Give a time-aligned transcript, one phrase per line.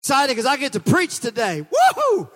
[0.00, 1.66] Excited because I get to preach today.
[1.70, 2.30] Woohoo!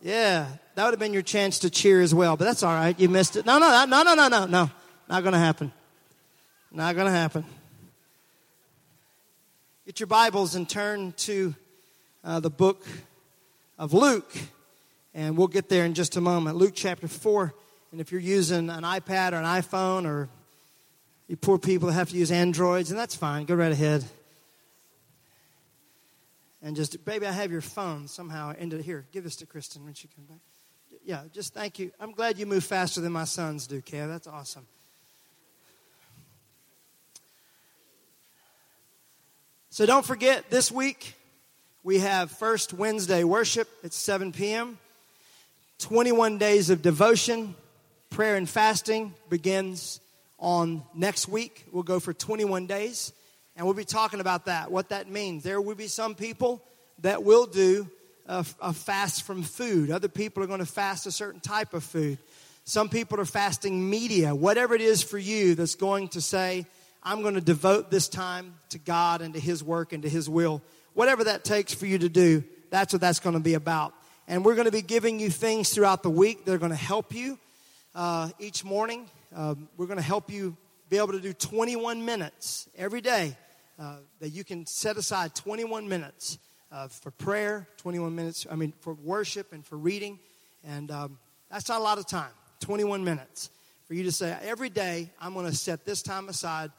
[0.00, 2.98] Yeah, that would have been your chance to cheer as well, but that's all right.
[2.98, 3.44] You missed it.
[3.44, 4.70] No, no, no, no, no, no, no.
[5.06, 5.70] Not going to happen.
[6.72, 7.44] Not going to happen.
[9.84, 11.54] Get your Bibles and turn to
[12.24, 12.86] uh, the book
[13.78, 14.34] of Luke,
[15.14, 16.56] and we'll get there in just a moment.
[16.56, 17.52] Luke chapter 4.
[17.92, 20.30] And if you're using an iPad or an iPhone, or
[21.28, 24.04] you poor people have to use Androids, and that's fine, go right ahead
[26.62, 29.06] and just, baby, I have your phone somehow into here.
[29.12, 30.38] Give this to Kristen when she comes back.
[31.04, 31.90] Yeah, just thank you.
[31.98, 34.08] I'm glad you move faster than my sons do, Kev.
[34.08, 34.66] That's awesome.
[39.70, 41.14] So don't forget, this week
[41.82, 44.78] we have First Wednesday worship at 7 p.m.
[45.78, 47.54] 21 days of devotion,
[48.10, 50.00] prayer, and fasting begins
[50.38, 51.64] on next week.
[51.72, 53.12] We'll go for 21 days.
[53.60, 55.42] And we'll be talking about that, what that means.
[55.42, 56.62] There will be some people
[57.00, 57.90] that will do
[58.26, 61.84] a, a fast from food, other people are going to fast a certain type of
[61.84, 62.16] food.
[62.64, 66.64] Some people are fasting media, whatever it is for you that's going to say,
[67.02, 70.26] I'm going to devote this time to God and to His work and to His
[70.26, 70.62] will.
[70.94, 73.92] Whatever that takes for you to do, that's what that's going to be about.
[74.26, 76.76] And we're going to be giving you things throughout the week that are going to
[76.76, 77.38] help you
[77.94, 79.10] uh, each morning.
[79.36, 80.56] Uh, we're going to help you
[80.88, 83.36] be able to do 21 minutes every day
[83.80, 86.38] uh, that you can set aside 21 minutes
[86.70, 90.18] uh, for prayer, 21 minutes, I mean, for worship and for reading.
[90.62, 91.18] And um,
[91.50, 93.50] that's not a lot of time, 21 minutes
[93.86, 96.70] for you to say, every day I'm going to set this time aside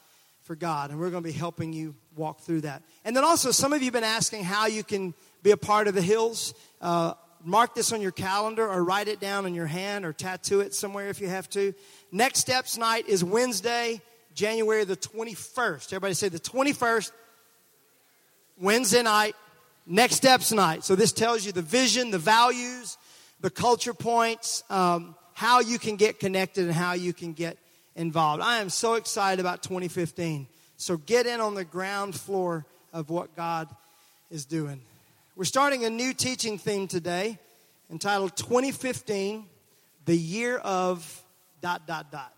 [0.43, 0.91] for God.
[0.91, 2.83] And we're going to be helping you walk through that.
[3.03, 5.13] And then also, some of you have been asking how you can
[5.43, 6.53] be a part of the hills.
[6.79, 10.61] Uh, mark this on your calendar or write it down in your hand or tattoo
[10.61, 11.73] it somewhere if you have to.
[12.11, 14.01] Next Steps Night is Wednesday,
[14.33, 15.87] January the 21st.
[15.87, 17.11] Everybody say the 21st,
[18.59, 19.35] Wednesday night,
[19.85, 20.83] next steps night.
[20.83, 22.97] So this tells you the vision, the values,
[23.39, 27.57] the culture points, um, how you can get connected and how you can get
[27.95, 28.41] involved.
[28.41, 30.47] I am so excited about 2015.
[30.77, 33.67] So get in on the ground floor of what God
[34.29, 34.81] is doing.
[35.35, 37.39] We're starting a new teaching theme today
[37.89, 39.45] entitled 2015,
[40.05, 41.23] the year of
[41.61, 42.33] dot, dot, dot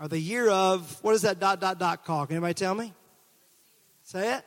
[0.00, 2.28] or the year of, what is that dot, dot, dot called?
[2.28, 2.92] Can anybody tell me?
[4.04, 4.44] Say it.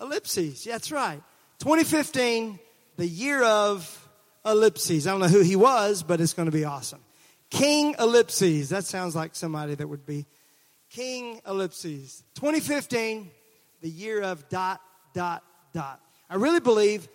[0.00, 0.64] Ellipses.
[0.64, 1.22] Yeah, that's right.
[1.58, 2.58] 2015,
[2.96, 4.08] the year of
[4.44, 5.06] ellipses.
[5.06, 7.00] I don't know who he was, but it's going to be awesome.
[7.50, 8.70] King Ellipses.
[8.70, 10.26] That sounds like somebody that would be
[10.88, 12.24] King Ellipses.
[12.36, 13.30] 2015,
[13.82, 14.80] the year of dot,
[15.14, 15.42] dot,
[15.74, 16.00] dot.
[16.28, 17.08] I really believe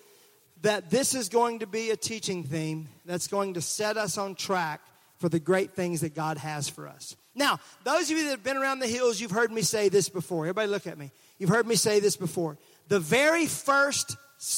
[0.62, 4.36] that this is going to be a teaching theme that's going to set us on
[4.36, 4.82] track
[5.18, 7.16] for the great things that God has for us.
[7.36, 10.10] Now, those of you that have been around the hills, you've heard me say this
[10.10, 10.46] before.
[10.46, 11.12] Everybody look at me.
[11.38, 12.58] You've heard me say this before.
[12.88, 14.16] The very first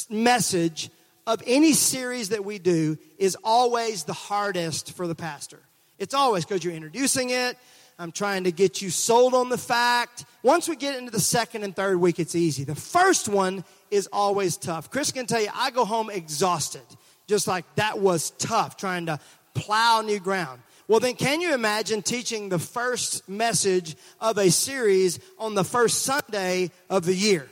[0.10, 0.90] message
[1.26, 5.60] of any series that we do is always the hardest for the pastor.
[5.98, 7.58] It's always because you're introducing it.
[8.00, 10.26] I'm trying to get you sold on the fact.
[10.44, 12.64] Once we get into the second and third week, it's easy.
[12.64, 14.92] The first one is always tough.
[14.92, 16.84] Chris can tell you, I go home exhausted.
[17.26, 19.20] Just like that was tough trying to
[19.56, 20.62] plow new ground.
[20.88, 26.04] Well, then, can you imagine teaching the first message of a series on the first
[26.04, 27.50] Sunday of the year?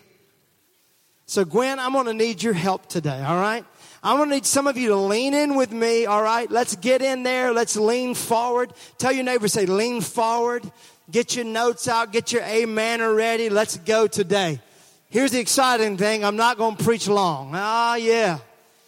[1.25, 3.65] So, Gwen, I'm going to need your help today, all right?
[4.01, 6.49] I'm going to need some of you to lean in with me, all right?
[6.49, 7.51] Let's get in there.
[7.51, 8.71] Let's lean forward.
[8.99, 10.63] Tell your neighbor, say, lean forward.
[11.11, 12.13] Get your notes out.
[12.13, 13.49] Get your amen ready.
[13.49, 14.61] Let's go today.
[15.09, 16.23] Here's the exciting thing.
[16.23, 17.51] I'm not going to preach long.
[17.53, 18.39] Ah, yeah.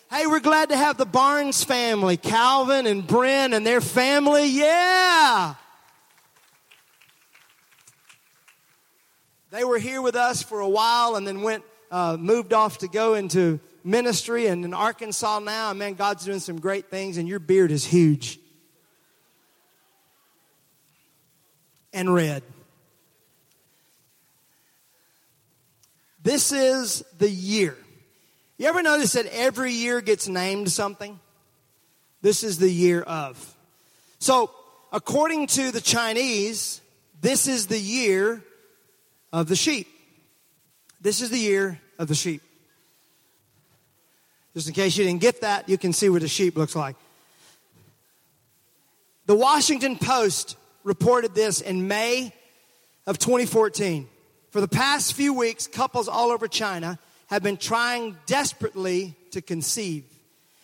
[0.10, 4.48] Hey, we're glad to have the Barnes family, Calvin and Bryn and their family.
[4.48, 5.56] Yeah.
[9.52, 12.88] They were here with us for a while and then went, uh, moved off to
[12.88, 15.72] go into ministry and in Arkansas now.
[15.72, 18.40] And man, God's doing some great things and your beard is huge
[21.92, 22.44] and red.
[26.24, 27.76] This is the year
[28.58, 31.20] you ever notice that every year gets named something?
[32.22, 33.56] This is the year of.
[34.20, 34.52] So,
[34.92, 36.82] according to the Chinese,
[37.22, 38.44] this is the year
[39.32, 39.88] of the sheep.
[41.00, 42.42] This is the year of the sheep.
[44.56, 46.96] Just in case you didn't get that, you can see what a sheep looks like.
[49.28, 52.34] The Washington Post reported this in May
[53.06, 54.08] of 2014.
[54.50, 56.98] For the past few weeks, couples all over China
[57.28, 60.04] have been trying desperately to conceive,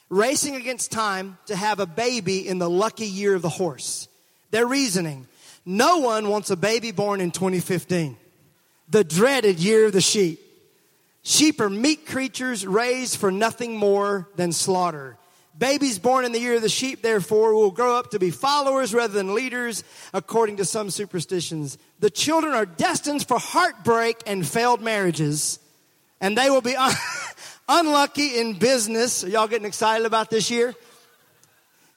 [0.09, 4.07] racing against time to have a baby in the lucky year of the horse.
[4.51, 5.27] Their reasoning
[5.65, 8.17] no one wants a baby born in 2015,
[8.89, 10.39] the dreaded year of the sheep.
[11.23, 15.17] Sheep are meat creatures raised for nothing more than slaughter.
[15.57, 18.93] Babies born in the year of the sheep, therefore, will grow up to be followers
[18.93, 21.77] rather than leaders, according to some superstitions.
[21.99, 25.59] The children are destined for heartbreak and failed marriages,
[26.23, 26.95] and they will be un-
[27.67, 29.25] unlucky in business.
[29.25, 30.73] Are y'all getting excited about this year?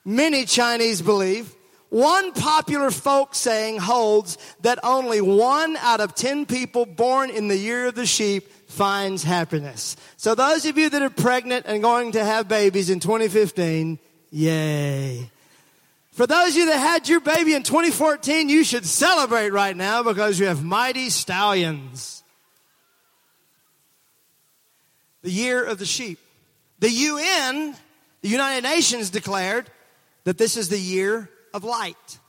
[0.03, 1.55] Many Chinese believe.
[1.89, 7.55] One popular folk saying holds that only one out of ten people born in the
[7.55, 9.95] year of the sheep finds happiness.
[10.17, 13.97] So those of you that are pregnant and going to have babies in 2015,
[14.29, 15.29] yay.
[16.11, 20.03] For those of you that had your baby in 2014, you should celebrate right now
[20.03, 22.16] because you have mighty stallions.
[25.23, 26.19] The year of the sheep.
[26.79, 27.75] The UN,
[28.21, 29.69] the United Nations declared
[30.23, 32.19] that this is the year of light.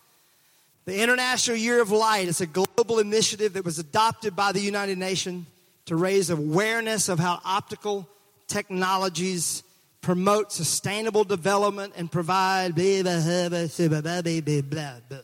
[0.85, 4.96] The International Year of Light is a global initiative that was adopted by the United
[4.96, 5.46] Nations
[5.85, 8.08] to raise awareness of how optical
[8.46, 9.62] technologies
[10.00, 15.19] promote sustainable development and provide blah, blah, blah,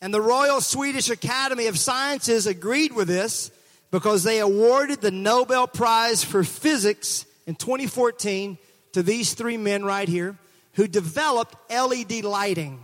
[0.00, 3.50] And the Royal Swedish Academy of Sciences agreed with this
[3.90, 8.58] because they awarded the Nobel Prize for Physics in 2014
[8.92, 10.36] to these three men right here
[10.74, 12.80] who developed LED lighting,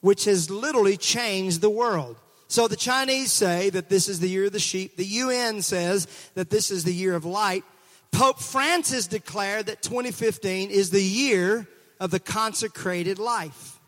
[0.00, 2.16] which has literally changed the world.
[2.48, 4.96] So the Chinese say that this is the year of the sheep.
[4.96, 7.64] The UN says that this is the year of light.
[8.10, 11.68] Pope Francis declared that 2015 is the year
[12.00, 13.78] of the consecrated life.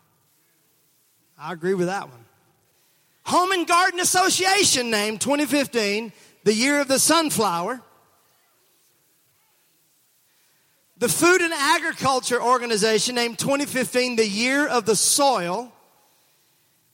[1.39, 2.25] I agree with that one.
[3.23, 6.11] Home and Garden Association named 2015
[6.43, 7.81] the year of the sunflower.
[10.97, 15.71] The Food and Agriculture Organization named 2015 the year of the soil.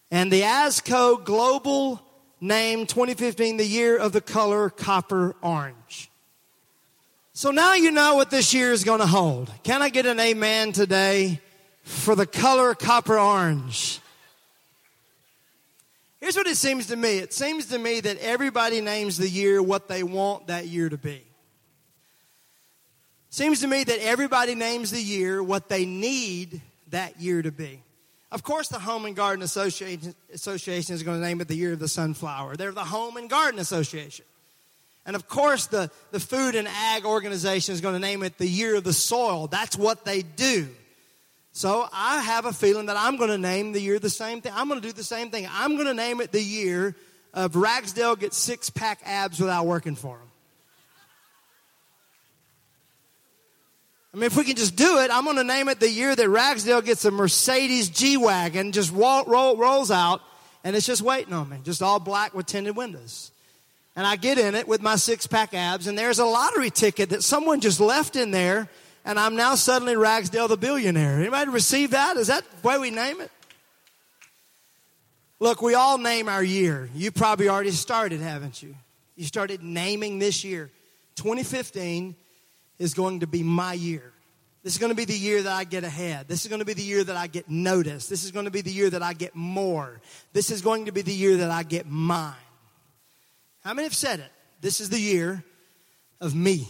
[0.10, 2.02] And the ASCO Global
[2.40, 6.10] named 2015 the year of the color copper orange.
[7.34, 9.52] So now you know what this year is going to hold.
[9.64, 11.42] Can I get an amen today
[11.84, 14.00] for the color copper orange?
[16.19, 19.62] Here's what it seems to me it seems to me that everybody names the year
[19.62, 21.24] what they want that year to be.
[23.30, 27.84] Seems to me that everybody names the year what they need that year to be.
[28.31, 31.74] Of course, the Home and Garden Association, Association is going to name it the year
[31.74, 32.56] of the sunflower.
[32.56, 34.25] They're the Home and Garden Association.
[35.06, 38.48] And of course, the, the Food and Ag Organization is going to name it the
[38.48, 39.48] year of the soil.
[39.48, 40.68] That's what they do.
[41.57, 44.51] So I have a feeling that I'm going to name the year the same thing.
[44.56, 45.48] I'm going to do the same thing.
[45.51, 46.95] I'm going to name it the year
[47.33, 50.27] of Ragsdale gets six pack abs without working for him.
[54.13, 56.15] I mean, if we can just do it, I'm going to name it the year
[56.15, 60.21] that Ragsdale gets a Mercedes G Wagon, just roll, roll, rolls out,
[60.63, 63.31] and it's just waiting on me, just all black with tinted windows.
[63.95, 67.09] And I get in it with my six pack abs, and there's a lottery ticket
[67.09, 68.69] that someone just left in there,
[69.07, 71.19] and I'm now suddenly Ragsdale the billionaire.
[71.19, 72.18] Anybody receive that?
[72.18, 73.31] Is that the way we name it?
[75.39, 76.89] Look, we all name our year.
[76.94, 78.75] You probably already started, haven't you?
[79.15, 80.69] You started naming this year.
[81.15, 82.15] 2015
[82.80, 84.12] is going to be my year.
[84.62, 86.27] This is going to be the year that I get ahead.
[86.27, 88.09] This is going to be the year that I get noticed.
[88.09, 90.01] This is going to be the year that I get more.
[90.33, 92.33] This is going to be the year that I get mine.
[93.63, 94.31] How many have said it?
[94.59, 95.45] This is the year
[96.19, 96.68] of me.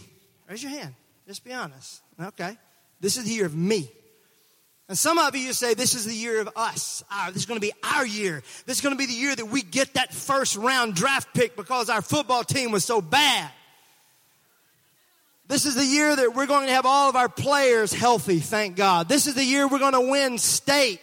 [0.48, 0.94] Raise your hand.
[1.26, 2.02] Just be honest.
[2.20, 2.56] Okay.
[3.00, 3.90] This is the year of me.
[4.88, 7.04] And some of you say, this is the year of us.
[7.12, 8.42] Our, this is going to be our year.
[8.64, 11.56] This is going to be the year that we get that first round draft pick
[11.56, 13.50] because our football team was so bad.
[15.46, 18.76] This is the year that we're going to have all of our players healthy, thank
[18.76, 19.08] God.
[19.08, 21.00] This is the year we're going to win state.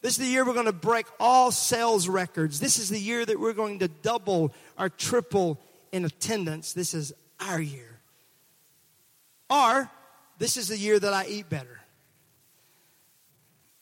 [0.00, 2.58] This is the year we're going to break all sales records.
[2.58, 5.60] This is the year that we're going to double or triple
[5.92, 6.72] in attendance.
[6.72, 7.98] This is our year.
[9.48, 9.90] Or,
[10.38, 11.80] this is the year that I eat better.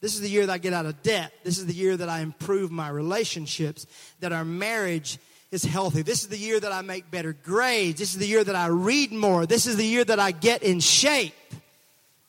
[0.00, 1.32] This is the year that I get out of debt.
[1.44, 3.86] This is the year that I improve my relationships,
[4.20, 5.18] that our marriage
[5.50, 6.02] is healthy.
[6.02, 7.98] This is the year that I make better grades.
[7.98, 9.46] This is the year that I read more.
[9.46, 11.34] This is the year that I get in shape.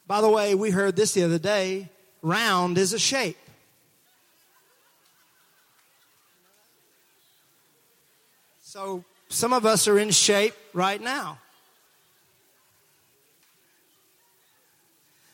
[0.08, 1.90] By the way, we heard this the other day
[2.22, 3.38] round is a shape.
[8.62, 11.40] So some of us are in shape right now.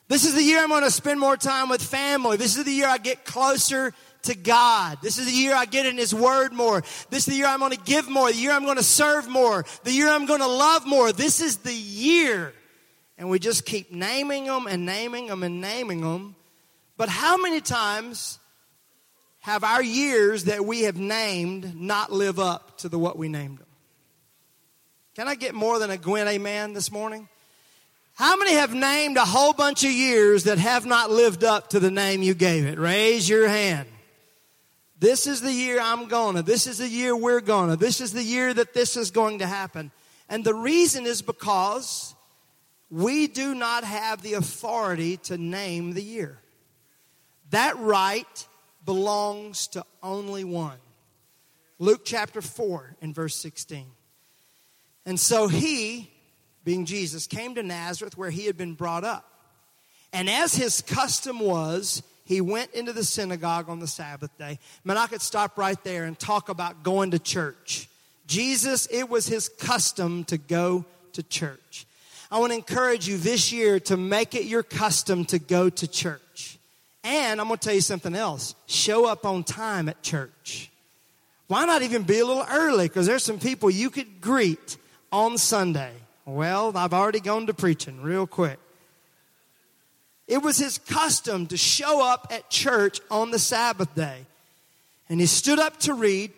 [0.08, 2.38] This is the year I'm going to spend more time with family.
[2.38, 5.00] This is the year I get closer to God.
[5.02, 6.82] This is the year I get in His Word more.
[7.10, 8.32] This is the year I'm going to give more.
[8.32, 9.66] The year I'm going to serve more.
[9.84, 11.12] The year I'm going to love more.
[11.12, 12.54] This is the year.
[13.18, 16.36] And we just keep naming them and naming them and naming them.
[16.96, 18.40] But how many times
[19.40, 23.60] have our years that we have named not live up to the what we named
[23.60, 23.68] them?
[25.16, 27.28] Can I get more than a Gwen amen this morning?
[28.18, 31.80] How many have named a whole bunch of years that have not lived up to
[31.80, 32.80] the name you gave it?
[32.80, 33.88] Raise your hand.
[34.98, 36.42] This is the year I'm gonna.
[36.42, 37.76] This is the year we're gonna.
[37.76, 39.92] This is the year that this is going to happen.
[40.30, 42.16] And the reason is because
[42.90, 46.40] we do not have the authority to name the year.
[47.52, 48.48] That right
[48.84, 50.80] belongs to only one.
[51.78, 53.86] Luke chapter 4 and verse 16.
[55.06, 56.10] And so he,
[56.68, 59.24] being Jesus, came to Nazareth where he had been brought up.
[60.12, 64.60] And as his custom was, he went into the synagogue on the Sabbath day.
[64.84, 67.88] Man, I could stop right there and talk about going to church.
[68.26, 70.84] Jesus, it was his custom to go
[71.14, 71.86] to church.
[72.30, 75.88] I want to encourage you this year to make it your custom to go to
[75.88, 76.60] church.
[77.06, 80.70] And I'm going to tell you something else show up on time at church.
[81.48, 82.90] Why not even be a little early?
[82.90, 84.76] Because there's some people you could greet
[85.14, 85.94] on Sunday.
[86.28, 88.60] Well, I've already gone to preaching real quick.
[90.28, 94.26] It was his custom to show up at church on the Sabbath day.
[95.08, 96.34] And he stood up to read,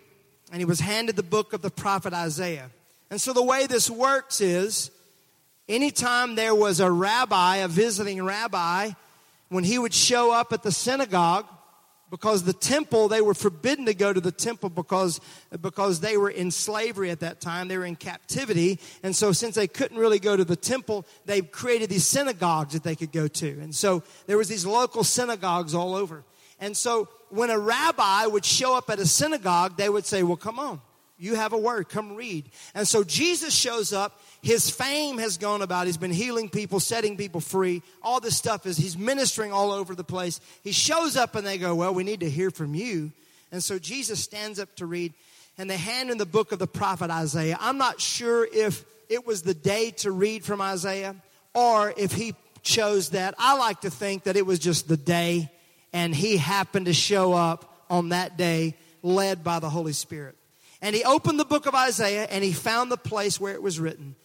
[0.52, 2.70] and he was handed the book of the prophet Isaiah.
[3.10, 4.92] And so the way this works is
[5.68, 8.92] anytime there was a rabbi, a visiting rabbi,
[9.48, 11.46] when he would show up at the synagogue,
[12.10, 15.20] because the temple they were forbidden to go to the temple because
[15.62, 17.68] because they were in slavery at that time.
[17.68, 18.78] They were in captivity.
[19.02, 22.82] And so since they couldn't really go to the temple they created these synagogues that
[22.82, 23.48] they could go to.
[23.60, 26.24] And so there was these local synagogues all over.
[26.58, 30.36] And so when a rabbi would show up at a synagogue they would say well
[30.36, 30.80] come on
[31.20, 35.60] you have a word come read and so jesus shows up his fame has gone
[35.60, 35.86] about.
[35.86, 37.82] He's been healing people, setting people free.
[38.02, 40.40] All this stuff is he's ministering all over the place.
[40.64, 43.12] He shows up and they go, Well, we need to hear from you.
[43.52, 45.12] And so Jesus stands up to read,
[45.58, 47.58] and they hand him the book of the prophet Isaiah.
[47.60, 51.16] I'm not sure if it was the day to read from Isaiah
[51.52, 53.34] or if he chose that.
[53.38, 55.50] I like to think that it was just the day
[55.92, 60.36] and he happened to show up on that day led by the Holy Spirit.
[60.82, 63.78] And he opened the book of Isaiah and he found the place where it was
[63.78, 64.16] written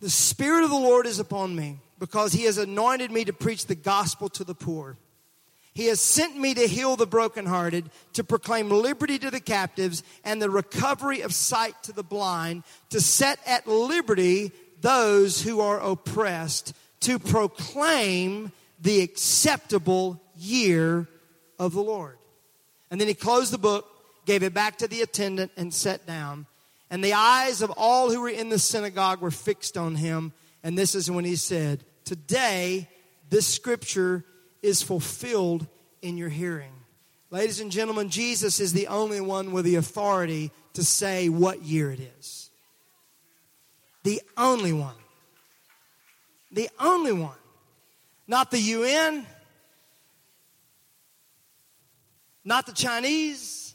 [0.00, 3.66] the Spirit of the Lord is upon me because He has anointed me to preach
[3.66, 4.96] the gospel to the poor.
[5.72, 10.42] He has sent me to heal the brokenhearted, to proclaim liberty to the captives, and
[10.42, 16.74] the recovery of sight to the blind, to set at liberty those who are oppressed,
[17.00, 21.06] to proclaim the acceptable year
[21.58, 22.16] of the Lord.
[22.90, 23.86] And then he closed the book,
[24.30, 26.46] gave it back to the attendant, and sat down.
[26.88, 30.32] And the eyes of all who were in the synagogue were fixed on him.
[30.62, 32.88] And this is when he said, Today,
[33.28, 34.24] this scripture
[34.62, 35.66] is fulfilled
[36.00, 36.70] in your hearing.
[37.32, 41.90] Ladies and gentlemen, Jesus is the only one with the authority to say what year
[41.90, 42.50] it is.
[44.04, 44.94] The only one.
[46.52, 47.34] The only one.
[48.28, 49.26] Not the UN,
[52.44, 53.69] not the Chinese,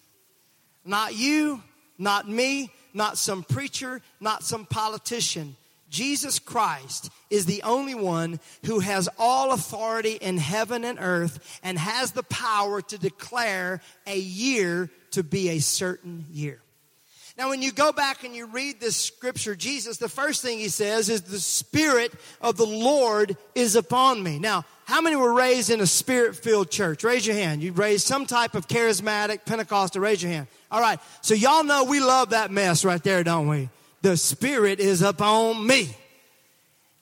[0.86, 1.62] not you,
[1.98, 5.58] not me not some preacher, not some politician.
[5.90, 11.78] Jesus Christ is the only one who has all authority in heaven and earth and
[11.78, 16.60] has the power to declare a year to be a certain year.
[17.38, 20.70] Now, when you go back and you read this scripture, Jesus, the first thing he
[20.70, 24.40] says is, The Spirit of the Lord is upon me.
[24.40, 27.04] Now, how many were raised in a spirit filled church?
[27.04, 27.64] Raise your hand.
[27.64, 30.00] You raised some type of charismatic Pentecostal.
[30.00, 30.48] Raise your hand.
[30.72, 31.00] All right.
[31.22, 33.70] So y'all know we love that mess right there, don't we?
[34.04, 35.90] The Spirit is upon me.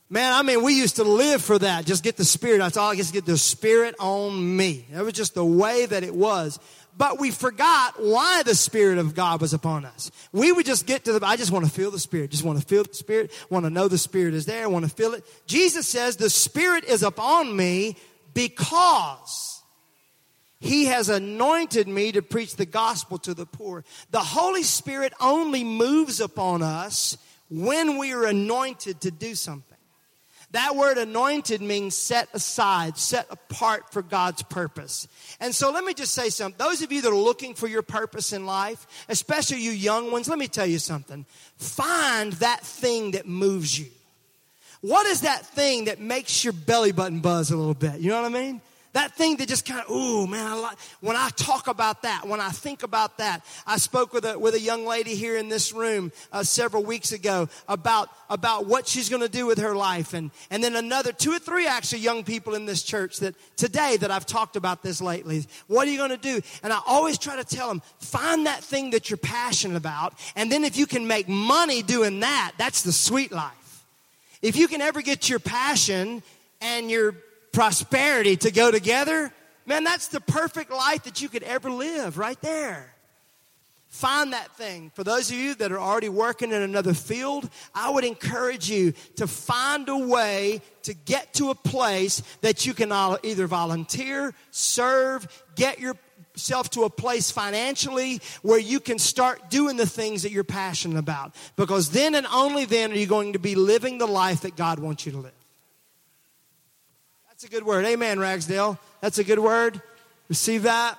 [0.10, 1.86] Man, I mean, we used to live for that.
[1.86, 2.60] Just get the Spirit.
[2.60, 4.86] That's all to get the Spirit on me.
[4.92, 6.60] That was just the way that it was
[6.98, 10.12] but we forgot why the Spirit of God was upon us.
[10.32, 12.60] We would just get to the, I just want to feel the Spirit, just want
[12.60, 15.26] to feel the Spirit, want to know the Spirit is there, want to feel it.
[15.48, 17.98] Jesus says, the Spirit is upon me
[18.34, 19.64] because
[20.60, 23.84] He has anointed me to preach the gospel to the poor.
[24.12, 27.18] The Holy Spirit only moves upon us
[27.50, 29.73] when we are anointed to do something.
[30.54, 35.08] That word anointed means set aside, set apart for God's purpose.
[35.40, 36.64] And so let me just say something.
[36.64, 40.30] Those of you that are looking for your purpose in life, especially you young ones,
[40.30, 41.26] let me tell you something.
[41.58, 43.88] Find that thing that moves you.
[44.82, 48.00] What is that thing that makes your belly button buzz a little bit?
[48.00, 48.62] You know what I mean?
[48.94, 52.28] That thing that just kind of, ooh, man, I like, when I talk about that,
[52.28, 55.50] when I think about that, I spoke with a, with a young lady here in
[55.50, 59.76] this room uh, several weeks ago about, about what she's going to do with her
[59.76, 60.14] life.
[60.14, 63.98] And, and then another two or three actually young people in this church that today
[63.98, 65.48] that I've talked about this lately.
[65.66, 66.42] What are you going to do?
[66.62, 70.14] And I always try to tell them, find that thing that you're passionate about.
[70.36, 73.86] And then if you can make money doing that, that's the sweet life.
[74.44, 76.22] If you can ever get your passion
[76.62, 77.16] and your
[77.54, 79.32] prosperity to go together,
[79.66, 82.94] man, that's the perfect life that you could ever live right there.
[83.94, 84.92] Find that thing.
[84.96, 88.94] For those of you that are already working in another field, I would encourage you
[89.18, 95.28] to find a way to get to a place that you can either volunteer, serve,
[95.56, 100.44] get yourself to a place financially where you can start doing the things that you're
[100.44, 101.36] passionate about.
[101.56, 104.80] Because then and only then are you going to be living the life that God
[104.80, 105.43] wants you to live.
[107.44, 107.84] That's a good word.
[107.84, 108.80] Amen, Ragsdale.
[109.02, 109.82] That's a good word.
[110.30, 110.98] Receive that.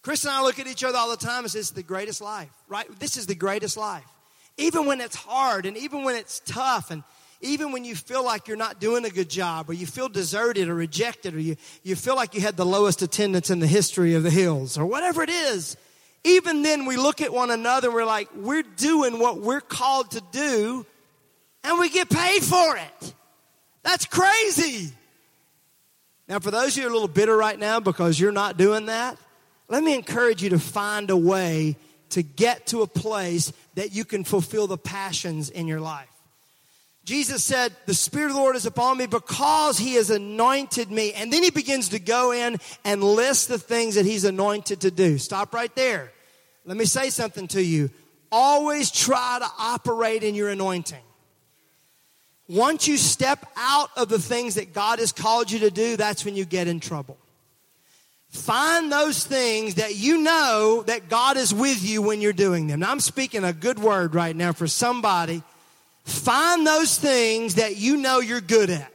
[0.00, 2.22] Chris and I look at each other all the time and say, It's the greatest
[2.22, 2.86] life, right?
[2.98, 4.06] This is the greatest life.
[4.56, 7.02] Even when it's hard and even when it's tough and
[7.42, 10.70] even when you feel like you're not doing a good job or you feel deserted
[10.70, 14.14] or rejected or you, you feel like you had the lowest attendance in the history
[14.14, 15.76] of the hills or whatever it is,
[16.24, 20.12] even then we look at one another and we're like, we're doing what we're called
[20.12, 20.86] to do
[21.66, 23.14] and we get paid for it.
[23.82, 24.92] That's crazy.
[26.28, 28.56] Now, for those of you who are a little bitter right now because you're not
[28.56, 29.18] doing that,
[29.68, 31.76] let me encourage you to find a way
[32.10, 36.08] to get to a place that you can fulfill the passions in your life.
[37.04, 41.12] Jesus said, The Spirit of the Lord is upon me because He has anointed me.
[41.14, 44.90] And then He begins to go in and list the things that He's anointed to
[44.92, 45.18] do.
[45.18, 46.12] Stop right there.
[46.64, 47.90] Let me say something to you.
[48.30, 50.98] Always try to operate in your anointing.
[52.48, 56.24] Once you step out of the things that God has called you to do, that's
[56.24, 57.16] when you get in trouble.
[58.28, 62.80] Find those things that you know that God is with you when you're doing them.
[62.80, 65.42] Now, I'm speaking a good word right now for somebody.
[66.04, 68.92] Find those things that you know you're good at.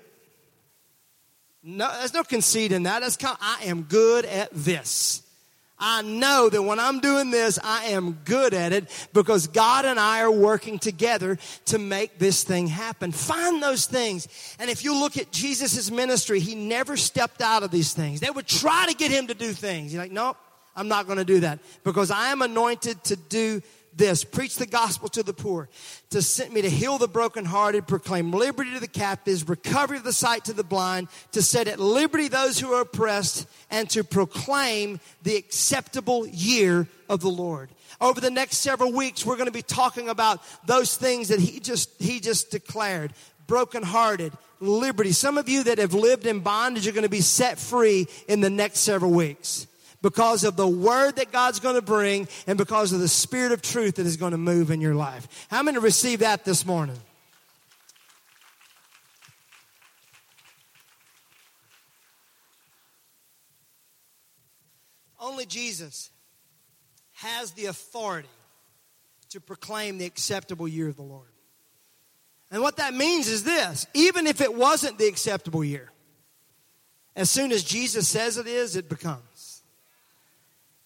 [1.63, 3.01] No, there's no conceit in that.
[3.01, 5.20] That's kind of, I am good at this.
[5.81, 9.99] I know that when I'm doing this, I am good at it because God and
[9.99, 13.11] I are working together to make this thing happen.
[13.11, 14.27] Find those things.
[14.59, 18.19] And if you look at Jesus' ministry, he never stepped out of these things.
[18.19, 19.91] They would try to get him to do things.
[19.91, 20.37] He's like, nope,
[20.75, 23.61] I'm not going to do that because I am anointed to do
[23.95, 25.69] this preach the gospel to the poor,
[26.09, 30.13] to send me to heal the brokenhearted, proclaim liberty to the captives, recovery of the
[30.13, 34.99] sight to the blind, to set at liberty those who are oppressed, and to proclaim
[35.23, 37.69] the acceptable year of the Lord.
[37.99, 41.59] Over the next several weeks, we're going to be talking about those things that he
[41.59, 43.13] just, he just declared.
[43.47, 45.11] Brokenhearted, liberty.
[45.11, 48.39] Some of you that have lived in bondage are going to be set free in
[48.39, 49.67] the next several weeks
[50.01, 53.61] because of the word that God's going to bring and because of the spirit of
[53.61, 55.47] truth that is going to move in your life.
[55.49, 56.97] How many receive that this morning?
[65.19, 66.09] Only Jesus
[67.13, 68.27] has the authority
[69.29, 71.27] to proclaim the acceptable year of the Lord.
[72.49, 75.91] And what that means is this even if it wasn't the acceptable year,
[77.15, 79.21] as soon as Jesus says it is, it becomes.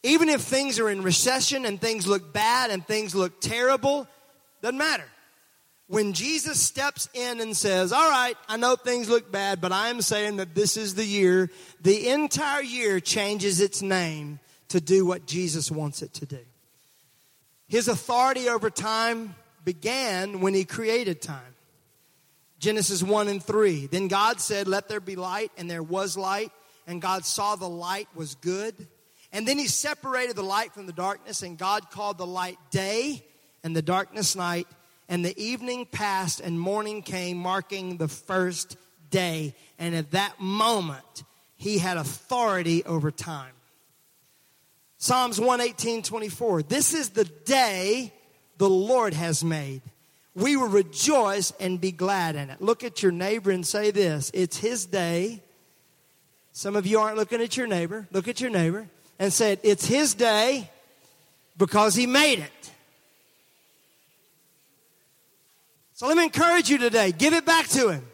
[0.05, 4.07] Even if things are in recession and things look bad and things look terrible,
[4.61, 5.05] doesn't matter.
[5.87, 9.89] When Jesus steps in and says, All right, I know things look bad, but I
[9.89, 11.49] am saying that this is the year,
[11.81, 16.45] the entire year changes its name to do what Jesus wants it to do.
[17.67, 21.55] His authority over time began when he created time.
[22.59, 23.87] Genesis 1 and 3.
[23.87, 26.51] Then God said, Let there be light, and there was light.
[26.85, 28.87] And God saw the light was good.
[29.35, 33.21] And then he separated the light from the darkness, and God called the light day
[33.65, 34.65] and the darkness night.
[35.09, 38.77] And the evening passed, and morning came, marking the first
[39.09, 39.53] day.
[39.77, 41.25] And at that moment,
[41.57, 43.51] he had authority over time.
[44.99, 46.63] Psalms 118 24.
[46.63, 48.13] This is the day
[48.57, 49.81] the Lord has made.
[50.33, 52.61] We will rejoice and be glad in it.
[52.61, 55.43] Look at your neighbor and say this it's his day.
[56.53, 58.07] Some of you aren't looking at your neighbor.
[58.13, 58.87] Look at your neighbor
[59.19, 60.69] and said, It's his day
[61.57, 62.51] because he made it.
[65.93, 68.05] So let me encourage you today give it back to him.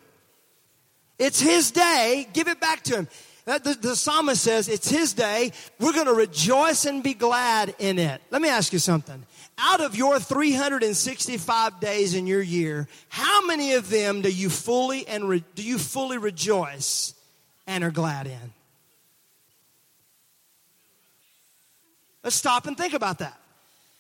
[1.18, 3.08] It's his day, give it back to him.
[3.48, 5.52] Uh, the, the psalmist says it's his day.
[5.80, 8.22] We're going to rejoice and be glad in it.
[8.30, 9.24] Let me ask you something.
[9.58, 15.08] Out of your 365 days in your year, how many of them do you fully
[15.08, 17.14] and re, do you fully rejoice
[17.68, 18.54] and are glad in?
[22.24, 23.38] Let's stop and think about that.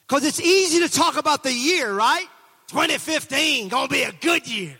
[0.07, 2.27] Because it's easy to talk about the year, right?
[2.67, 4.77] 2015, gonna be a good year.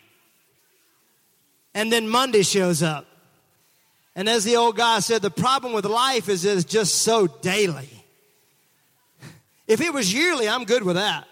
[1.73, 3.06] And then Monday shows up.
[4.15, 7.89] And as the old guy said, the problem with life is it's just so daily.
[9.67, 11.25] If it was yearly, I'm good with that.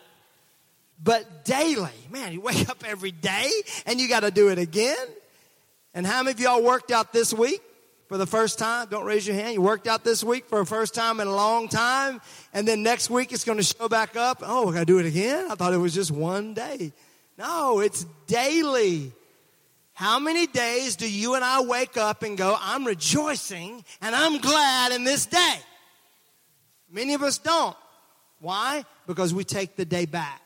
[1.03, 3.49] But daily, man, you wake up every day
[3.85, 4.97] and you got to do it again.
[5.93, 7.61] And how many of y'all worked out this week
[8.09, 8.87] for the first time?
[8.89, 9.53] Don't raise your hand.
[9.53, 12.19] You worked out this week for the first time in a long time.
[12.53, 14.39] And then next week it's going to show back up.
[14.41, 15.47] Oh, we got to do it again?
[15.49, 16.91] I thought it was just one day.
[17.37, 19.13] No, it's daily.
[19.93, 24.39] How many days do you and I wake up and go, I'm rejoicing and I'm
[24.39, 25.55] glad in this day?
[26.91, 27.77] Many of us don't.
[28.39, 28.85] Why?
[29.05, 30.41] Because we take the day back.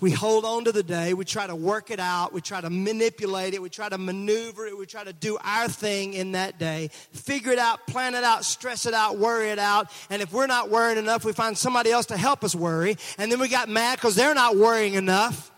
[0.00, 1.14] We hold on to the day.
[1.14, 2.32] We try to work it out.
[2.32, 3.62] We try to manipulate it.
[3.62, 4.76] We try to maneuver it.
[4.76, 6.90] We try to do our thing in that day.
[7.12, 9.90] Figure it out, plan it out, stress it out, worry it out.
[10.10, 12.96] And if we're not worrying enough, we find somebody else to help us worry.
[13.18, 15.52] And then we got mad because they're not worrying enough.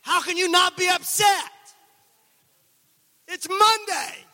[0.00, 1.52] How can you not be upset?
[3.28, 4.24] It's Monday.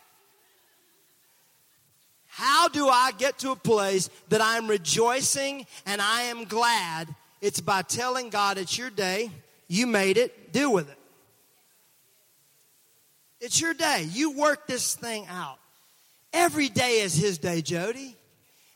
[2.26, 7.14] How do I get to a place that I'm rejoicing and I am glad?
[7.44, 9.30] It's by telling God it's your day,
[9.68, 10.96] you made it, deal with it.
[13.38, 14.08] It's your day.
[14.10, 15.58] You work this thing out.
[16.32, 18.16] Every day is His day, Jody.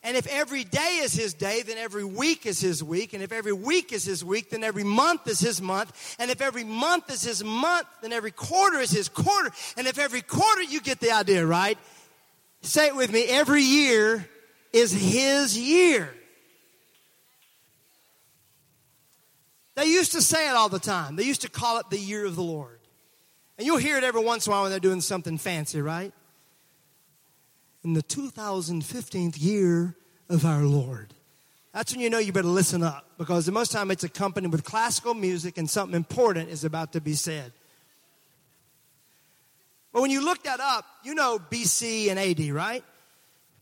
[0.02, 3.14] And if every day is his day, then every week is his week.
[3.14, 6.16] And if every week is his week, then every month is his month.
[6.20, 9.50] And if every month is his month, then every quarter is his quarter.
[9.76, 11.76] And if every quarter, you get the idea, right?
[12.62, 13.24] Say it with me.
[13.24, 14.24] Every year
[14.72, 16.14] is his year.
[19.78, 21.17] They used to say it all the time.
[21.17, 22.79] They used to call it the year of the Lord.
[23.57, 26.13] And you'll hear it every once in a while when they're doing something fancy, right?
[27.85, 29.95] in the 2015th year
[30.29, 31.15] of our Lord.
[31.73, 34.65] That's when you know you better listen up because the most time it's accompanied with
[34.65, 37.53] classical music and something important is about to be said.
[39.93, 42.85] But when you look that up, you know BC and AD, right?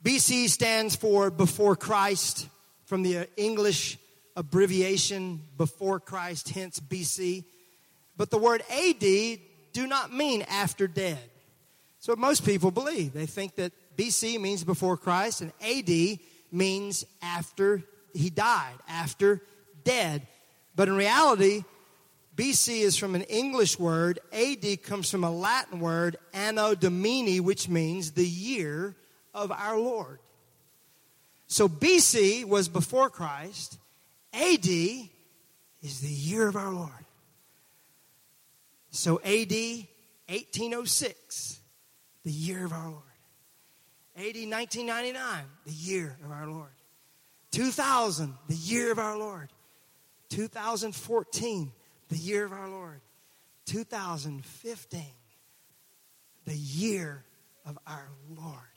[0.03, 2.49] BC stands for before Christ
[2.87, 3.99] from the English
[4.37, 7.45] abbreviation before Christ, hence BC.
[8.17, 9.01] But the word AD
[9.73, 11.19] do not mean after dead.
[11.99, 13.13] So most people believe.
[13.13, 16.19] They think that BC means before Christ, and AD
[16.53, 17.83] means after
[18.15, 19.43] he died, after
[19.85, 20.27] dead.
[20.75, 21.65] But in reality,
[22.37, 27.69] BC is from an English word, AD comes from a Latin word, Anno Domini, which
[27.69, 28.95] means the year
[29.35, 30.19] of our Lord.
[31.47, 33.79] So BC was before Christ,
[34.37, 36.91] AD is the year of our Lord.
[38.91, 39.53] So AD
[40.29, 41.61] 1806,
[42.25, 43.03] the year of our Lord.
[44.17, 46.71] AD 1999, the year of our Lord.
[47.53, 49.49] 2000, the year of our Lord.
[50.29, 51.73] 2014,
[52.09, 53.01] the year of our Lord.
[53.67, 55.03] 2015,
[56.45, 57.25] the year
[57.65, 58.76] of our Lord.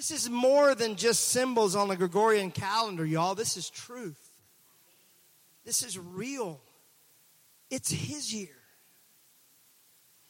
[0.00, 3.34] This is more than just symbols on the Gregorian calendar, y'all.
[3.34, 4.30] This is truth.
[5.62, 6.58] This is real.
[7.68, 8.56] It's His year.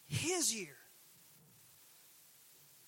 [0.09, 0.75] His year.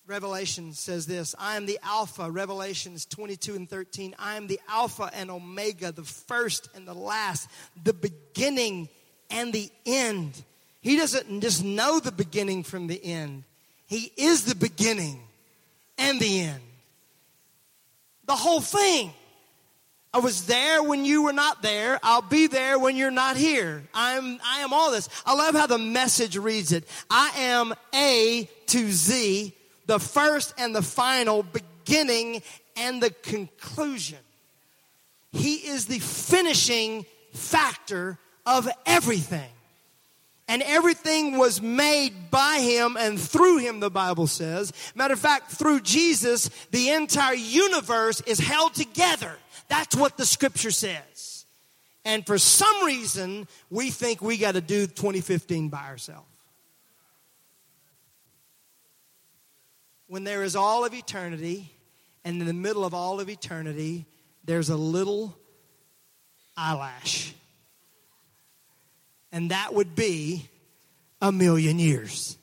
[0.07, 4.13] Revelation says this I am the Alpha, Revelations 22 and 13.
[4.19, 7.49] I am the Alpha and Omega, the first and the last,
[7.81, 8.89] the beginning
[9.31, 10.43] and the end.
[10.81, 13.45] He doesn't just know the beginning from the end,
[13.87, 15.21] He is the beginning
[15.97, 16.59] and the end
[18.25, 19.11] the whole thing.
[20.13, 21.99] I was there when you were not there.
[22.03, 23.83] I'll be there when you're not here.
[23.95, 25.09] I'm, I am all this.
[25.25, 26.87] I love how the message reads it.
[27.09, 29.55] I am A to Z,
[29.87, 32.43] the first and the final, beginning
[32.77, 34.19] and the conclusion.
[35.31, 39.49] He is the finishing factor of everything.
[40.53, 44.71] And everything was made by him and through him, the Bible says.
[44.93, 49.35] Matter of fact, through Jesus, the entire universe is held together.
[49.67, 51.45] That's what the scripture says.
[52.05, 56.27] And for some reason, we think we got to do 2015 by ourselves.
[60.05, 61.71] When there is all of eternity
[62.23, 64.05] And in the middle of all of eternity,
[64.45, 65.35] there's a little
[66.55, 67.33] eyelash.
[69.33, 70.47] And that would be
[71.19, 72.37] a million years.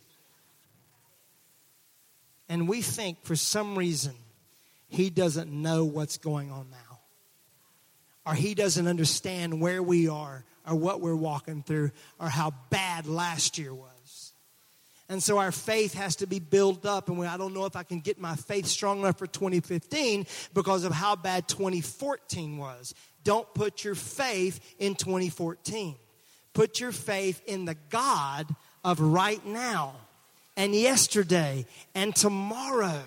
[2.48, 4.12] And we think for some reason
[4.88, 6.98] he doesn't know what's going on now.
[8.26, 13.06] Or he doesn't understand where we are or what we're walking through or how bad
[13.06, 14.32] last year was.
[15.08, 17.08] And so our faith has to be built up.
[17.08, 20.82] And I don't know if I can get my faith strong enough for 2015 because
[20.82, 22.94] of how bad 2014 was.
[23.22, 25.94] Don't put your faith in 2014.
[26.60, 28.46] Put your faith in the God
[28.84, 29.94] of right now
[30.58, 33.00] and yesterday and tomorrow.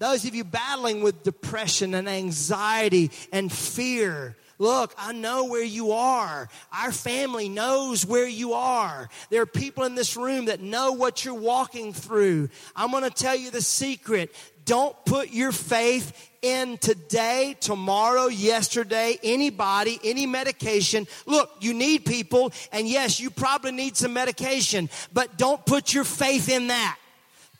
[0.00, 5.92] Those of you battling with depression and anxiety and fear, Look, I know where you
[5.92, 6.48] are.
[6.72, 9.08] Our family knows where you are.
[9.30, 12.48] There are people in this room that know what you're walking through.
[12.76, 14.34] I'm going to tell you the secret.
[14.64, 21.06] Don't put your faith in today, tomorrow, yesterday, anybody, any medication.
[21.26, 26.04] Look, you need people, and yes, you probably need some medication, but don't put your
[26.04, 26.98] faith in that.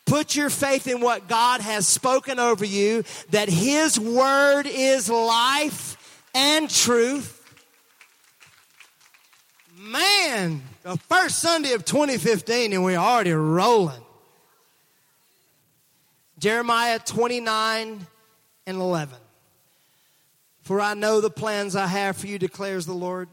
[0.05, 5.92] Put your faith in what God has spoken over you, that His word is life
[6.35, 7.39] and truth.
[9.79, 14.03] Man, the first Sunday of 2015, and we're already rolling.
[16.39, 18.07] Jeremiah 29
[18.67, 19.17] and 11.
[20.63, 23.29] For I know the plans I have for you, declares the Lord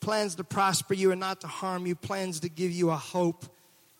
[0.00, 3.44] plans to prosper you and not to harm you, plans to give you a hope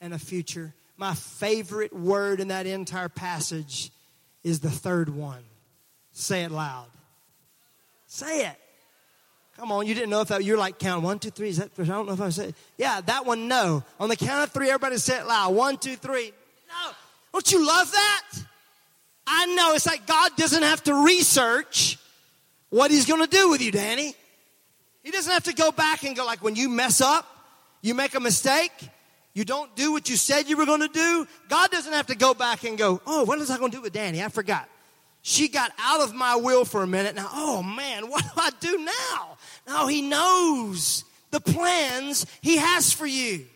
[0.01, 0.73] and a future.
[0.97, 3.91] My favorite word in that entire passage
[4.43, 5.45] is the third one.
[6.13, 6.87] Say it loud.
[8.11, 8.57] Say it.
[9.57, 11.51] Come on, you didn't know if that, you're like count one, two, three.
[11.51, 13.85] Is that, I don't know if I said, yeah, that one, no.
[14.01, 15.55] On the count of three, everybody say it loud.
[15.55, 16.33] One, two, three.
[16.67, 16.91] No.
[17.33, 18.29] Don't you love that?
[19.29, 19.75] I know.
[19.75, 21.99] It's like God doesn't have to research
[22.71, 24.17] what he's going to do with you, Danny.
[25.05, 27.25] He doesn't have to go back and go like when you mess up,
[27.81, 28.73] you make a mistake,
[29.35, 31.29] you don't do what you said you were going to do.
[31.49, 33.83] God doesn't have to go back and go, oh, what was I going to do
[33.83, 34.21] with Danny?
[34.21, 34.69] I forgot
[35.23, 37.15] she got out of my will for a minute.
[37.15, 39.37] Now, oh man, what do I do now?
[39.67, 43.47] Now he knows the plans he has for you.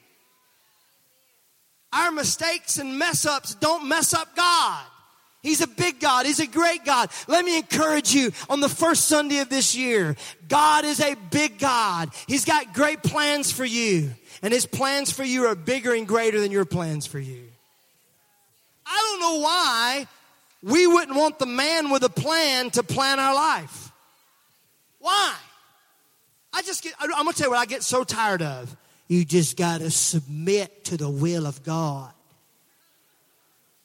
[1.93, 4.85] Our mistakes and mess ups don't mess up God.
[5.43, 6.25] He's a big God.
[6.25, 7.11] He's a great God.
[7.29, 10.17] Let me encourage you on the first Sunday of this year.
[10.49, 12.11] God is a big God.
[12.27, 14.11] He's got great plans for you.
[14.43, 17.43] And his plans for you are bigger and greater than your plans for you.
[18.87, 20.07] I don't know why
[20.65, 23.93] we wouldn't want the man with a plan to plan our life.
[24.99, 25.35] Why?
[26.55, 28.75] I just get, I'm going to tell you what I get so tired of.
[29.07, 32.11] You just got to submit to the will of God.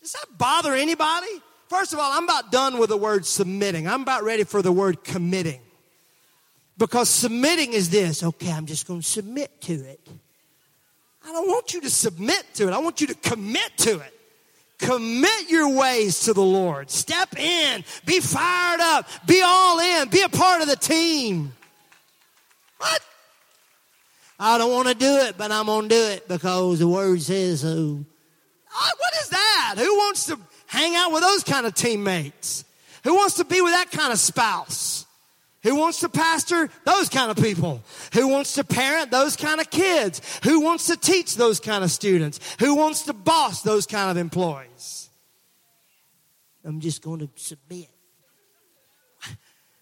[0.01, 1.27] Does that bother anybody?
[1.67, 3.85] First of all, I'm about done with the word submitting.
[3.85, 5.59] I'm about ready for the word committing.
[6.77, 9.99] Because submitting is this okay, I'm just going to submit to it.
[11.25, 14.18] I don't want you to submit to it, I want you to commit to it.
[14.79, 16.89] Commit your ways to the Lord.
[16.89, 17.83] Step in.
[18.05, 19.07] Be fired up.
[19.25, 20.09] Be all in.
[20.09, 21.53] Be a part of the team.
[22.77, 23.01] What?
[24.39, 27.21] I don't want to do it, but I'm going to do it because the word
[27.21, 28.05] says so.
[28.73, 29.75] Uh, what is that?
[29.77, 32.63] Who wants to hang out with those kind of teammates?
[33.03, 34.98] Who wants to be with that kind of spouse?
[35.63, 36.69] Who wants to pastor?
[36.85, 37.83] Those kind of people.
[38.13, 39.11] Who wants to parent?
[39.11, 40.21] Those kind of kids.
[40.43, 42.39] Who wants to teach those kind of students?
[42.59, 45.09] Who wants to boss those kind of employees?
[46.63, 47.89] I'm just going to submit.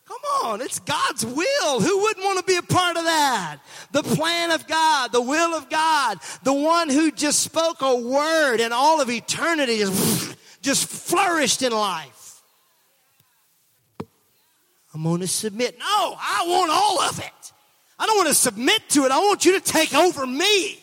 [0.08, 1.82] Come on, it's God's will.
[1.82, 3.58] Who wouldn't want to be a part of that?
[3.92, 8.62] The plan of God, the will of God, the one who just spoke a word
[8.62, 12.17] and all of eternity just, just flourished in life.
[14.98, 15.78] I'm going to submit.
[15.78, 17.54] No, I want all of it.
[18.00, 19.12] I don't want to submit to it.
[19.12, 20.80] I want you to take over me.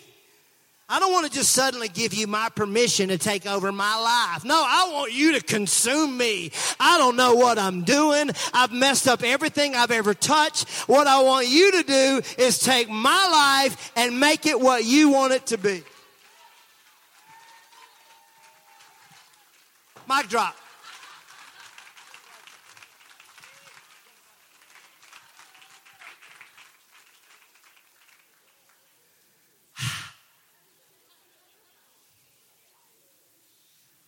[0.89, 4.45] I don't want to just suddenly give you my permission to take over my life.
[4.45, 6.53] No, I want you to consume me.
[6.79, 8.31] I don't know what I'm doing.
[8.53, 10.69] I've messed up everything I've ever touched.
[10.89, 15.09] What I want you to do is take my life and make it what you
[15.09, 15.83] want it to be.
[20.09, 20.55] Mic drop.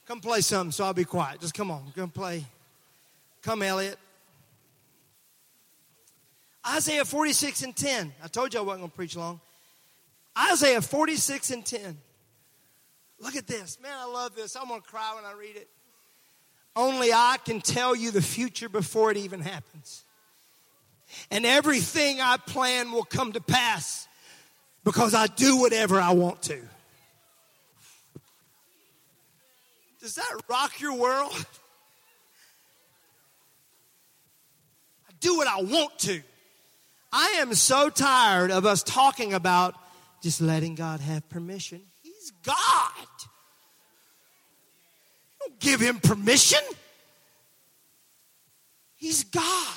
[0.07, 1.41] Come play something so I'll be quiet.
[1.41, 1.93] Just come on.
[1.97, 2.45] Come play.
[3.43, 3.99] Come, Elliot.
[6.69, 8.13] Isaiah 46 and 10.
[8.23, 9.41] I told you I wasn't going to preach long.
[10.39, 11.97] Isaiah 46 and 10.
[13.21, 13.81] Look at this.
[13.81, 14.57] Man, I love this.
[14.57, 15.69] I'm going to cry when I read it.
[16.75, 20.05] Only I can tell you the future before it even happens.
[21.31, 24.07] And everything I plan will come to pass
[24.85, 26.61] because I do whatever I want to.
[30.01, 31.33] Does that rock your world?
[35.09, 36.21] I do what I want to.
[37.13, 39.75] I am so tired of us talking about
[40.23, 41.81] just letting God have permission.
[42.03, 42.57] He's God.
[45.41, 46.61] Don't give him permission.
[48.97, 49.75] He's God.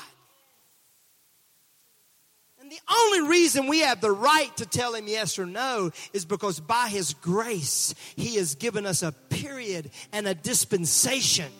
[2.69, 6.25] And the only reason we have the right to tell him yes or no is
[6.25, 11.51] because by his grace, he has given us a period and a dispensation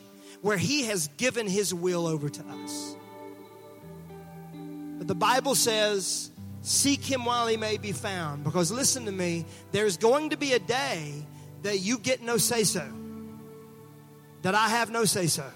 [0.44, 2.96] where he has given his will over to us.
[5.00, 6.30] But the Bible says,
[6.62, 8.44] seek him while he may be found.
[8.44, 11.26] Because listen to me, there's going to be a day
[11.64, 12.88] that you get no say so,
[14.44, 15.50] that I have no say so.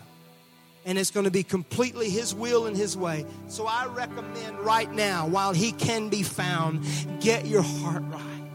[0.85, 3.25] And it's going to be completely his will and his way.
[3.47, 6.85] So I recommend right now, while he can be found,
[7.21, 8.49] get your heart right,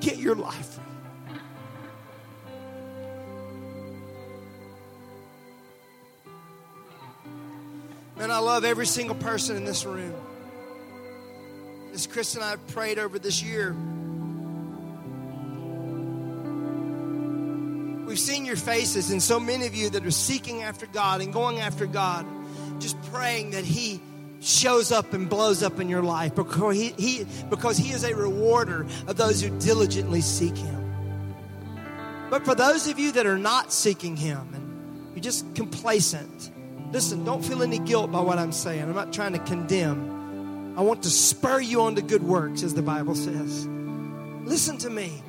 [0.00, 0.86] get your life right.
[8.16, 10.14] Man, I love every single person in this room.
[11.94, 13.74] As Chris and I have prayed over this year,
[18.10, 21.32] we've seen your faces, and so many of you that are seeking after God and
[21.32, 22.26] going after God,
[22.78, 24.00] just praying that He
[24.40, 28.14] shows up and blows up in your life because he, he, because he is a
[28.14, 30.76] rewarder of those who diligently seek Him.
[32.28, 36.50] But for those of you that are not seeking Him and you're just complacent,
[36.92, 38.82] Listen, don't feel any guilt by what I'm saying.
[38.82, 40.76] I'm not trying to condemn.
[40.76, 43.66] I want to spur you on to good works, as the Bible says.
[44.44, 45.22] Listen to me.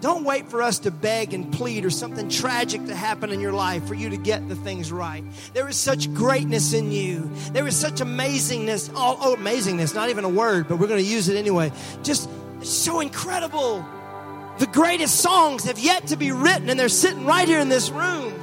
[0.00, 3.52] Don't wait for us to beg and plead or something tragic to happen in your
[3.52, 5.24] life for you to get the things right.
[5.54, 7.28] There is such greatness in you.
[7.52, 8.92] There is such amazingness.
[8.94, 11.72] Oh, oh amazingness, not even a word, but we're going to use it anyway.
[12.04, 12.28] Just
[12.62, 13.84] so incredible.
[14.58, 17.90] The greatest songs have yet to be written, and they're sitting right here in this
[17.90, 18.34] room.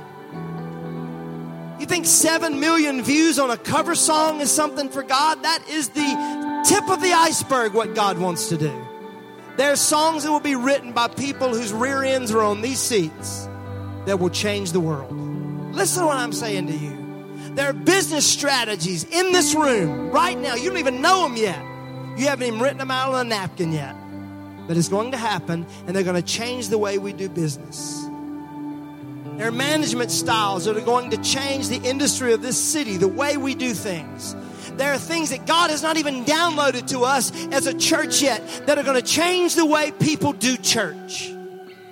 [1.80, 5.44] You think 7 million views on a cover song is something for God?
[5.44, 8.85] That is the tip of the iceberg, what God wants to do.
[9.58, 12.80] There are songs that will be written by people whose rear ends are on these
[12.80, 13.48] seats
[14.06, 15.12] that will change the world.
[15.74, 17.54] Listen to what I'm saying to you.
[17.56, 20.56] There are business strategies in this room right now.
[20.56, 21.60] You don't even know them yet.
[22.18, 23.96] You haven't even written them out on a napkin yet.
[24.68, 28.04] But it's going to happen, and they're going to change the way we do business.
[29.38, 33.08] There are management styles that are going to change the industry of this city, the
[33.08, 34.36] way we do things.
[34.78, 38.42] There are things that God has not even downloaded to us as a church yet
[38.66, 41.32] that are going to change the way people do church.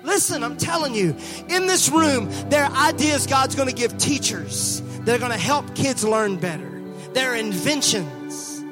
[0.02, 1.16] Listen, I'm telling you,
[1.48, 5.38] in this room, there are ideas God's going to give teachers that are going to
[5.38, 6.82] help kids learn better.
[7.14, 8.62] There are inventions.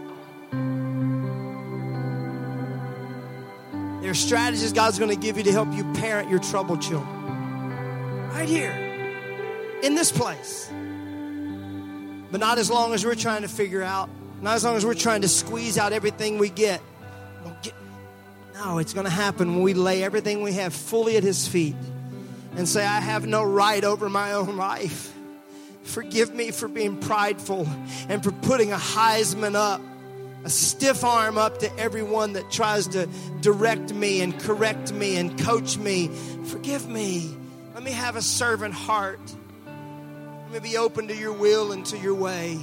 [4.02, 7.22] There are strategies God's going to give you to help you parent your troubled children
[8.30, 8.72] right here
[9.82, 10.70] in this place.
[12.32, 14.08] But not as long as we're trying to figure out,
[14.40, 16.80] not as long as we're trying to squeeze out everything we get.
[18.54, 21.76] No, it's going to happen when we lay everything we have fully at His feet
[22.56, 25.12] and say, I have no right over my own life.
[25.82, 27.68] Forgive me for being prideful
[28.08, 29.82] and for putting a Heisman up,
[30.44, 33.08] a stiff arm up to everyone that tries to
[33.40, 36.08] direct me and correct me and coach me.
[36.46, 37.36] Forgive me.
[37.74, 39.20] Let me have a servant heart.
[40.52, 42.60] Me be open to your will and to your way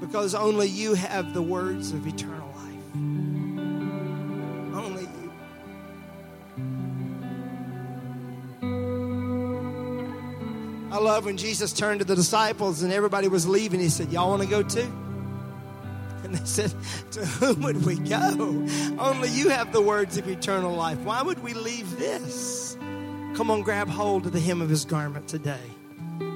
[0.00, 2.94] because only you have the words of eternal life.
[4.74, 5.32] Only you.
[10.90, 13.78] I love when Jesus turned to the disciples and everybody was leaving.
[13.78, 14.90] He said, Y'all want to go too?
[16.24, 16.72] And they said,
[17.10, 18.66] To whom would we go?
[18.98, 21.00] Only you have the words of eternal life.
[21.00, 22.78] Why would we leave this?
[23.34, 25.58] Come on, grab hold of the hem of his garment today.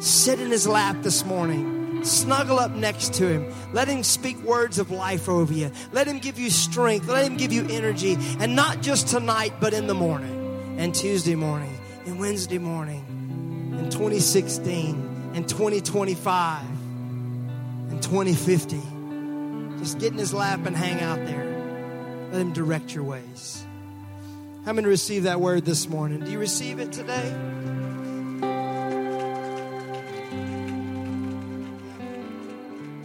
[0.00, 2.04] Sit in his lap this morning.
[2.04, 3.52] Snuggle up next to him.
[3.72, 5.72] Let him speak words of life over you.
[5.92, 7.08] Let him give you strength.
[7.08, 8.16] Let him give you energy.
[8.38, 13.04] And not just tonight, but in the morning, and Tuesday morning, and Wednesday morning,
[13.76, 16.62] and 2016, and 2025,
[17.90, 18.80] and 2050.
[19.78, 21.44] Just get in his lap and hang out there.
[22.32, 23.64] Let him direct your ways.
[24.64, 26.20] How many receive that word this morning?
[26.20, 27.34] Do you receive it today?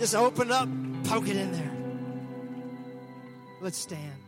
[0.02, 0.68] Just open up,
[1.04, 1.72] poke it in there.
[3.62, 4.21] Let's stand.